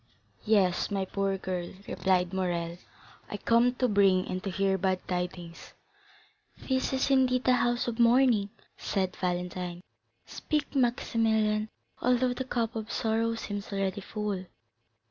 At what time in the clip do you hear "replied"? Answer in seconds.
1.87-2.33